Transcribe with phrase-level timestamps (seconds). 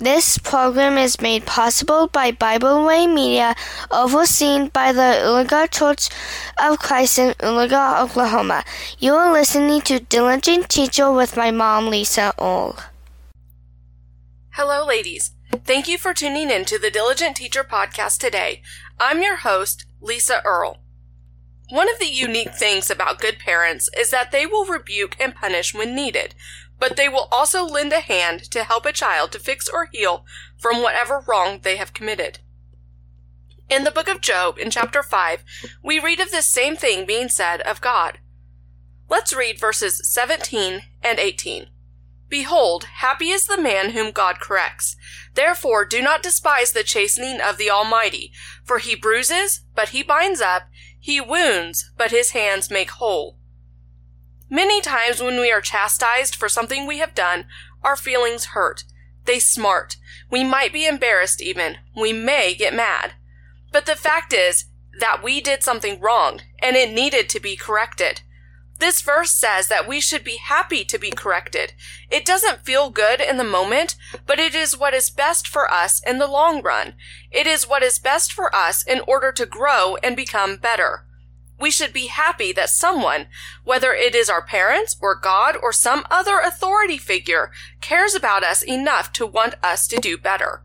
[0.00, 3.54] This program is made possible by Bible Way Media,
[3.90, 6.08] overseen by the Oologah Church
[6.58, 8.64] of Christ in Oologah, Oklahoma.
[8.98, 12.78] You are listening to Diligent Teacher with my mom, Lisa Earl.
[14.52, 15.32] Hello, ladies.
[15.66, 18.62] Thank you for tuning in to the Diligent Teacher podcast today.
[18.98, 20.78] I'm your host, Lisa Earl.
[21.70, 25.72] One of the unique things about good parents is that they will rebuke and punish
[25.72, 26.34] when needed,
[26.80, 30.24] but they will also lend a hand to help a child to fix or heal
[30.58, 32.40] from whatever wrong they have committed.
[33.68, 35.44] In the book of Job, in chapter 5,
[35.80, 38.18] we read of this same thing being said of God.
[39.08, 41.66] Let's read verses 17 and 18.
[42.30, 44.96] Behold, happy is the man whom God corrects.
[45.34, 48.32] Therefore do not despise the chastening of the Almighty,
[48.64, 53.36] for he bruises, but he binds up, he wounds, but his hands make whole.
[54.48, 57.46] Many times when we are chastised for something we have done,
[57.82, 58.84] our feelings hurt.
[59.24, 59.96] They smart.
[60.30, 61.76] We might be embarrassed even.
[61.96, 63.14] We may get mad.
[63.72, 64.66] But the fact is
[64.98, 68.22] that we did something wrong and it needed to be corrected.
[68.80, 71.74] This verse says that we should be happy to be corrected.
[72.10, 76.00] It doesn't feel good in the moment, but it is what is best for us
[76.06, 76.94] in the long run.
[77.30, 81.04] It is what is best for us in order to grow and become better.
[81.58, 83.26] We should be happy that someone,
[83.64, 87.50] whether it is our parents or God or some other authority figure,
[87.82, 90.62] cares about us enough to want us to do better.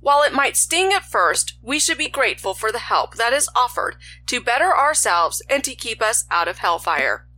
[0.00, 3.48] While it might sting at first, we should be grateful for the help that is
[3.54, 3.94] offered
[4.26, 7.28] to better ourselves and to keep us out of hellfire.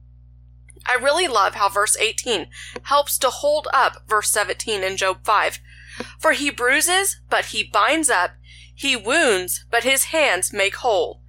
[0.95, 2.47] I really love how verse 18
[2.83, 5.59] helps to hold up verse 17 in Job 5.
[6.21, 8.33] For he bruises, but he binds up.
[8.73, 11.21] He wounds, but his hands make whole.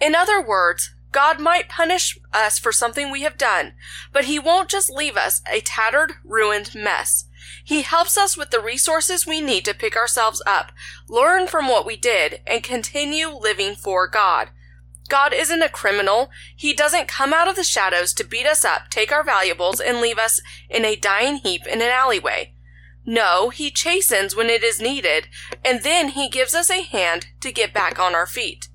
[0.00, 3.74] In other words, God might punish us for something we have done,
[4.12, 7.26] but he won't just leave us a tattered, ruined mess.
[7.64, 10.72] He helps us with the resources we need to pick ourselves up,
[11.08, 14.48] learn from what we did, and continue living for God.
[15.06, 16.30] God isn't a criminal.
[16.54, 20.00] He doesn't come out of the shadows to beat us up, take our valuables, and
[20.00, 22.52] leave us in a dying heap in an alleyway.
[23.04, 25.28] No, he chastens when it is needed,
[25.64, 28.68] and then he gives us a hand to get back on our feet.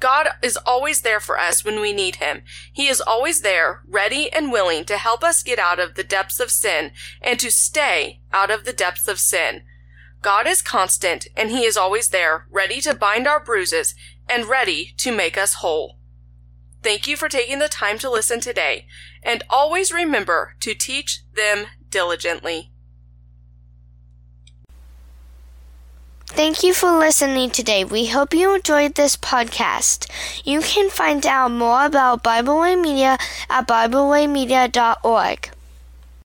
[0.00, 2.42] God is always there for us when we need him.
[2.72, 6.40] He is always there, ready and willing to help us get out of the depths
[6.40, 9.62] of sin and to stay out of the depths of sin.
[10.20, 13.94] God is constant and he is always there, ready to bind our bruises
[14.28, 15.98] and ready to make us whole.
[16.82, 18.86] Thank you for taking the time to listen today,
[19.22, 22.70] and always remember to teach them diligently.
[26.26, 27.84] Thank you for listening today.
[27.84, 30.08] We hope you enjoyed this podcast.
[30.44, 33.18] You can find out more about Bible Way Media
[33.48, 35.47] at BibleWayMedia.org.